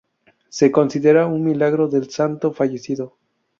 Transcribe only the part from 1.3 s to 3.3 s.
milagro del santo fallecido.